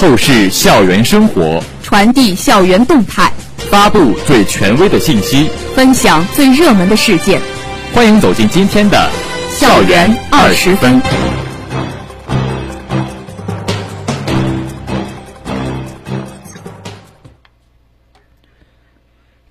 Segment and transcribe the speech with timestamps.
[0.00, 7.42] 透视校园生活，传递校园动态，发布最权威的信息，分享最热门的事件。
[7.92, 9.10] 欢迎走进今天的
[9.50, 11.02] 校园二十分。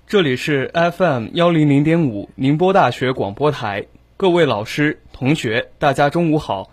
[0.06, 3.84] 这里是 FM 幺零零点五宁波大学广播台，
[4.16, 6.70] 各位老师、同学，大家中午好，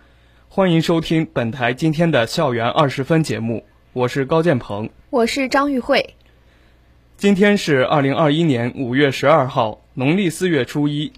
[0.55, 6.15] 欢迎收听本台今天的校园二十分节目，我是高建鹏，我是张玉慧。
[7.17, 11.11] 今天是二零二一年五月十二号，农历四月初一。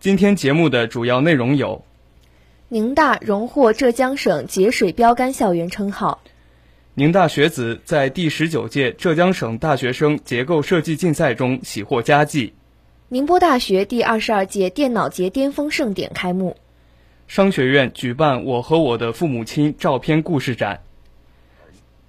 [0.00, 1.82] 今天节目的主要内容有：
[2.68, 6.20] 宁大荣获浙江省节水标杆校园称号。
[6.92, 12.52] 宁大学子在第十九届浙江省大学生结构设计竞赛中喜获佳绩。
[13.08, 16.58] 宁波大学第二十二届电脑节巅峰盛典开幕。
[17.26, 20.82] 商学院举办《我和我的父母亲》照片故事展。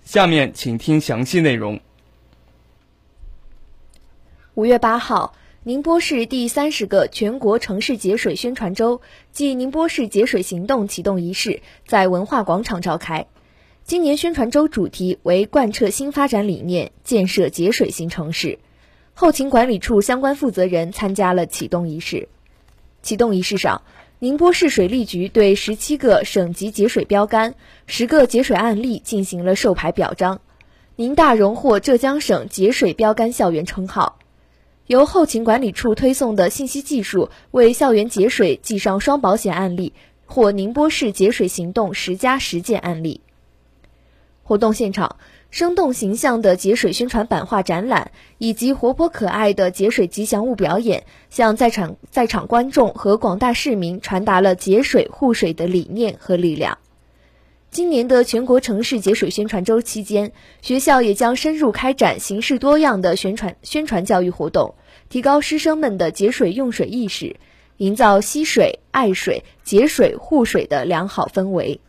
[0.04, 1.80] 下面请听详细内容。
[4.54, 13.26] 五月八号，宁波市第三十个全国城市节水宣传周暨宁波市节水行动启动仪式在文化广场召开。
[13.84, 18.60] 今年宣传周主题为贯彻新发展理念，建设节水型城市。
[19.14, 22.28] 后勤管理处相关负责人参加了启动仪式。
[23.02, 23.84] 启动仪式上，
[24.26, 27.54] 宁波市水利局对十七个省级节水标杆、
[27.86, 30.42] 十个节水案例进行了授牌表彰。
[30.96, 34.18] 宁大荣获浙江省节水标杆校园称号。
[34.88, 39.94] 由后勤管理处推送的信息技术为校园节水记上双保险案例，
[40.26, 43.22] 获宁波市节水行动十佳实践案例。
[44.42, 45.18] 活动现场，
[45.56, 56.78] 生动形象的节水宣传版画展览以及活泼可爱的节水吉祥物表演，向在场在场观众和广大市民传达了节水护水的理念和力量。
[57.72, 64.76] 今年的全国城市节水宣传周期间，学校也将深入开展形式多样的宣传宣传教育活动，
[65.08, 67.38] 提高师生们的节水用水意识，
[67.78, 71.80] 营造惜水、爱水、节水护水的良好氛围。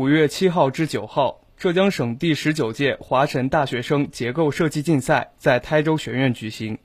[0.00, 6.78] 五月七号至九号，浙江省第十九届华晨大学生结构设计竞赛在台州学院举行。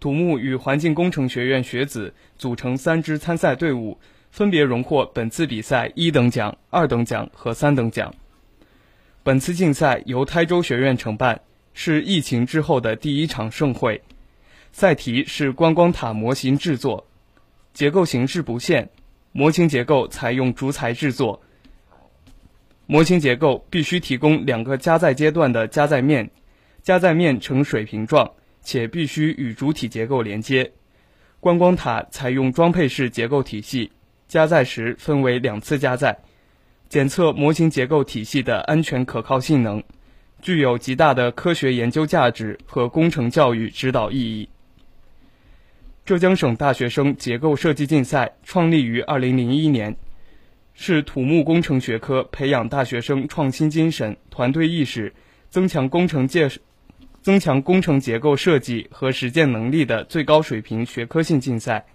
[0.00, 4.00] 土木与环境工程学院学子组成三支参赛队伍，
[4.32, 8.12] 分别荣获本次比赛一等奖、二等奖和三等奖。
[9.22, 11.40] 本次竞赛由台州学院承办，
[11.72, 14.02] 是疫情之后的第一场盛会。
[14.72, 17.06] 赛题是观光塔模型制作，
[17.72, 18.90] 结构形式不限，
[19.30, 21.40] 模型结构采用竹材制作。
[22.86, 26.30] 模型结构必须提供两个加载阶段的加载面，
[26.82, 28.30] 加载面呈水平状，
[28.62, 30.70] 且必须与主体结构连接。
[31.40, 33.90] 观光塔采用装配式结构体系，
[34.28, 36.18] 加载时分为两次加载，
[36.88, 39.82] 检测模型结构体系的安全可靠性能，
[40.42, 44.48] 具有极大的科学研究价值和工程教育指导意义。
[46.04, 49.96] 浙江省大学生结构设计竞赛创立于二零零一年。
[50.74, 55.14] 是土木工程学科培养大学生创新精神、团队意识，
[55.48, 56.50] 增强工程建、
[57.22, 61.86] 增强工程结构设计和实践能力的最高水平学科性竞赛。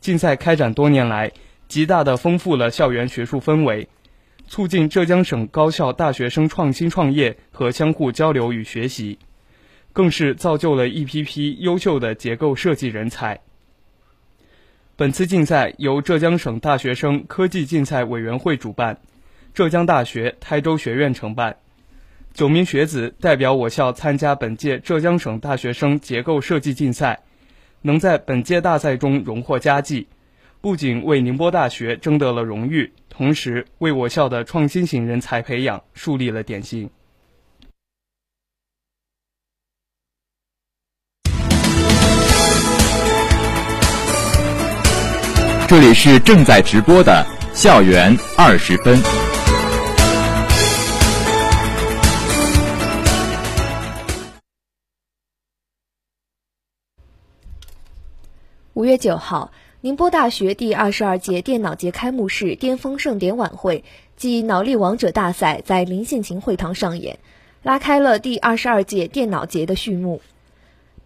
[0.00, 1.32] 竞赛开展多年来，
[1.68, 3.88] 极大地丰富了校园学术氛围，
[4.48, 9.18] 促进浙江省高校大学生创新创业和相互交流与学习，
[9.92, 13.40] 更是造就了一批批优秀的结构设计人才。
[14.96, 19.00] 本次竞赛由浙江省大学生科技竞赛委员会主办，
[19.52, 21.56] 浙江大学、台州学院承办。
[22.32, 27.24] 九名学子代表我校参加本届浙江省大学生结构设计竞赛，
[27.82, 30.06] 能在本届大赛中荣获佳绩，
[30.60, 36.88] 不仅为宁波大学争得了荣誉，同时为我校的创新型人才培养树立了典型。
[45.74, 48.96] 这里是正在直播的校园二十分。
[58.74, 59.50] 五月九号，
[59.80, 63.82] 宁波大学第二十二届电脑节开幕式巅峰盛典晚会
[64.16, 67.18] 暨脑力王者大赛在林献琴会堂上演，
[67.64, 70.22] 拉开了第二十二届电脑节的序幕。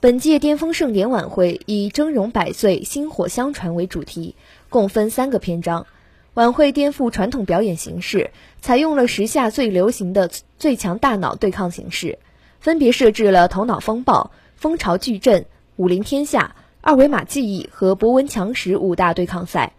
[0.00, 4.36] 本届巅峰盛典晚会以“峥嵘百岁，薪火相传”为主题。
[4.68, 5.86] 共分三个篇章，
[6.34, 8.30] 晚会颠覆传统表演形式，
[8.60, 12.18] 采用了时下最流行的最强大脑对抗形式，
[12.60, 19.72] 分别设置了头脑风暴、蜂巢矩阵、武林天下、二维码记忆和博闻强识五大对抗赛。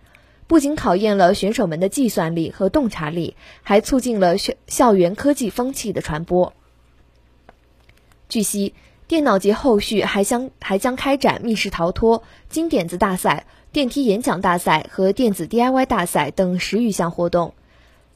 [0.47, 6.53] 不仅考验了选手们的计算力和洞察力，还促进了校校园科技风气的传播。
[8.27, 8.74] 据悉，
[9.07, 17.54] 电脑节后续还将还将开展密室逃脱、金点子大赛、电梯演讲大赛和电子 DIY 大赛等十余项活动。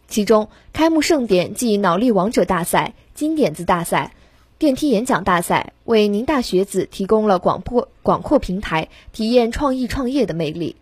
[0.07, 4.15] 其中，开幕盛典暨脑力王者大赛、金点子大赛。
[4.57, 10.75] 电梯演讲大赛为宁大学子提供了广阔广阔平台，体验创意创业的魅力。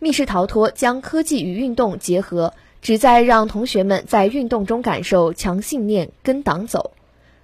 [0.00, 2.52] 密室逃脱将科技与运动结合，
[2.82, 6.90] 旨在让同学们在运动中感受强信念、跟党走。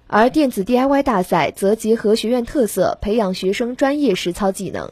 [0.07, 4.91] 而电子 DIY 大赛则结合学院特色，培养学生专业实操技能。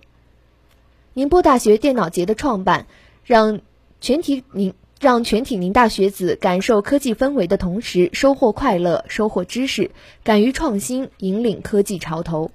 [1.13, 2.87] 宁波大学电脑节的创办，
[3.23, 3.61] 让
[4.01, 4.73] 全体宁。
[5.01, 9.91] 让全体宁大学子感受科技氛围的同时，收获快乐，收获知识，
[10.25, 12.51] 敢于创新，引领科技潮头。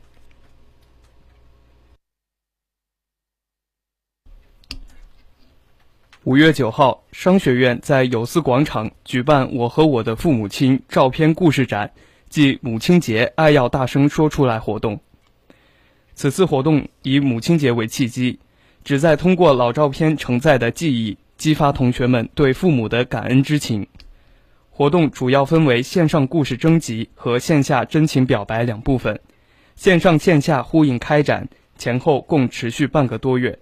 [6.25, 11.93] 五月九号，商学院在有思广场举办“我和我的父母亲”照片故事展
[12.29, 15.01] 暨母亲节“爱要大声说出来”活动。
[16.15, 18.39] 此次活动以母亲节为契机，
[18.85, 21.19] 旨在通过老照片承载的记忆。
[21.37, 23.89] 激发同学们对父母的感恩之情。
[24.71, 29.21] 活动主要分为线上故事征集和线下真情表白两部分，
[29.75, 33.59] 线上线下呼应开展，前后共持续半个多月。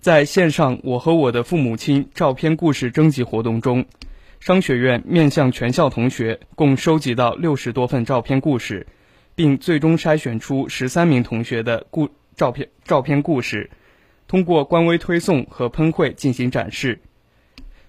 [0.00, 3.84] 在线上“我和我的父母亲”照片故事征集活动中，
[4.40, 8.86] 商学院面向全校同学共收集到六十多份照片故事，
[9.34, 13.70] 并最终筛选出十三名同学的故照片照片故事。
[14.26, 16.98] 通过官微推送和喷绘进行展示，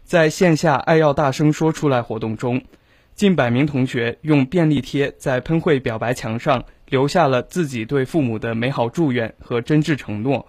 [0.04, 2.62] 在线下“爱要大声说出来”活动中，
[3.16, 10.46] 近百名同学用便利贴在喷绘表白墙上留下了自己对父母的美好祝愿和真挚承诺，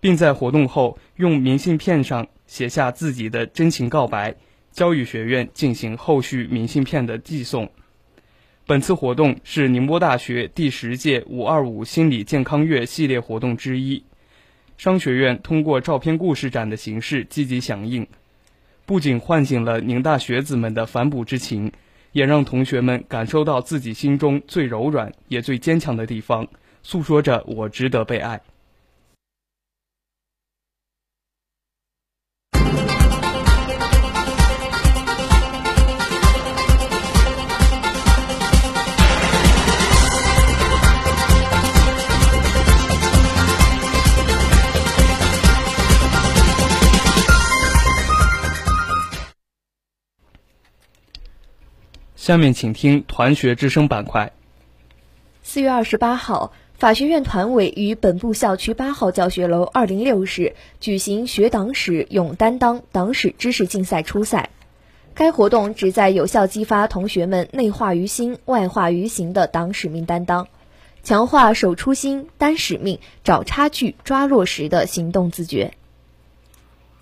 [0.00, 4.34] 并在活动后用明信片上写下自己的真情告白，
[4.72, 7.70] 交予学院进行后续明信片的寄送。
[8.66, 14.02] 本次活动是宁波大学第十届“五二五”心理健康月系列活动之一。
[14.78, 18.06] 商学院通过照片故事展的形式积极响应，
[18.86, 21.70] 不仅唤醒了宁大学子们的反哺之情，
[22.12, 26.48] 也让同学们感受到自己心中最柔软也最坚强的地方，
[26.82, 28.40] 诉说着我值得被爱。
[52.24, 54.32] 下面请听团学之声板块。
[55.42, 64.48] 四月二十八号，法学院团委与本部校区八号教学楼二零六室举行学党史勇担当党史知识竞赛初赛。
[65.12, 70.48] 该活动旨在有效激发同学们内化于心、外化于行的党使命担当，
[71.02, 75.74] 强化守初心、担使命、找差距、抓落实的行动自觉。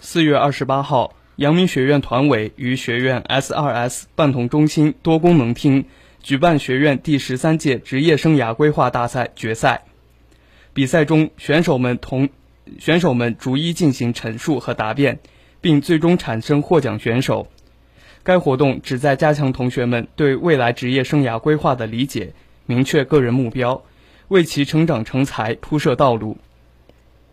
[0.00, 1.14] 四月二十八号。
[1.36, 5.86] 阳明学院团委与学院 S2S 半同中心多功能厅
[6.22, 9.84] 举办学院第十三届职业生涯规划大赛决赛。
[10.74, 12.28] 比赛中，选手们同
[12.78, 15.20] 选手们逐一进行陈述和答辩，
[15.62, 17.48] 并最终产生获奖选手。
[18.22, 22.34] 该活动旨在加强同学们对未来职业生涯规划的理解，
[22.66, 23.82] 明确个人目标，
[24.28, 26.36] 为其成长成才铺设道路。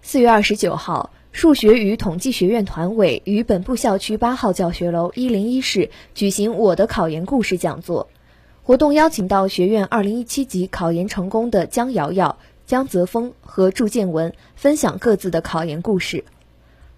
[0.01, 1.12] 四月二十九号。
[1.31, 8.09] 数学与统计学院团委与本部校区八号教学楼一零一室举行“我的考研故事”讲座，
[8.63, 16.25] 活动邀请到学院二零一七级考研成功的江瑶瑶、江泽峰和祝建文分享各自的考研故事。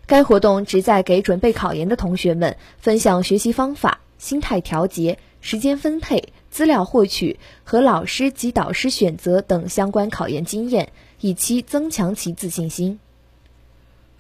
[0.07, 12.99] 该活动旨在给准备考研的同学们分享学习方法、心态调节、时间分配、资料获取和老师及导师选择等相关考研经验，以期增强其自信心。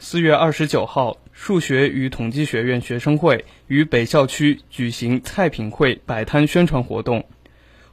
[0.03, 7.23] 四月二十九号，数学与统计学院学生会于北校区举行菜品会摆摊宣传活动。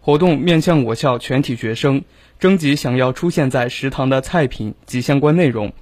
[0.00, 2.02] 活动面向我校全体学生
[2.40, 5.74] 征集想要出现在食堂的菜品及相关内容，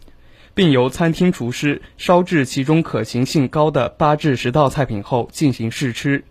[0.52, 6.25] 并由餐厅厨师烧制其中可行性高的八至十道菜品后进行试吃。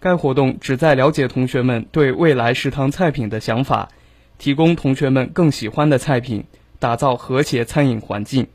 [0.00, 3.90] 该活动旨在了解同学们对未来食堂菜品的想法，
[4.38, 6.44] 提供同学们更喜欢的菜品，
[6.78, 8.46] 打造和谐餐饮环境。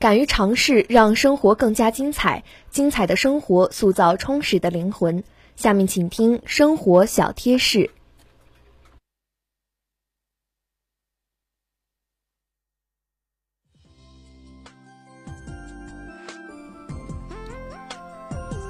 [0.00, 5.22] 敢于尝试让生活更加精彩精彩的生活塑造充实的灵魂。
[5.56, 7.90] 下面请听生活小贴士。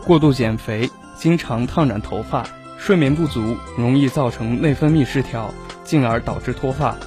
[0.05, 2.45] 过度减肥经常烫染头发
[2.77, 6.99] 睡眠不足容易造成内分泌失调进而导致脱发。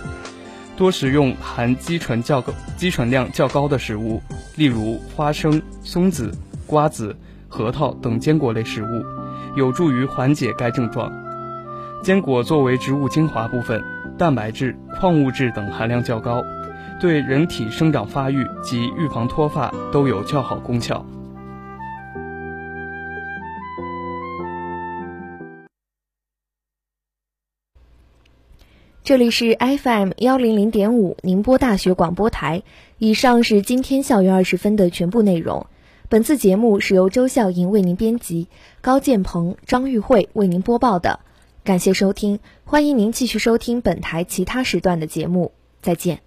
[0.75, 4.21] 多食用含肌醇较高、肌醇量较高的食物，
[4.55, 6.31] 例如花生、松子、
[6.65, 7.15] 瓜子、
[7.47, 8.87] 核桃等坚果类食物，
[9.55, 11.11] 有助于缓解该症状。
[12.01, 13.83] 坚果作为植物精华部分，
[14.17, 16.43] 蛋白质、矿物质等含量较高，
[16.99, 21.05] 对人体生长发育及预防脱发都有较好功效。
[29.03, 32.63] 这里是 FM 幺零零点五宁波大学广播台。
[32.97, 35.67] 以上是今天校园二十分的全部内容。
[36.07, 38.47] 本次节目是由周笑莹为您编辑，
[38.79, 41.19] 高建鹏、张玉慧为您播报的。
[41.65, 45.51] 感谢收听，欢迎您继续收听本台其他时段的节目。
[45.81, 46.21] 再见。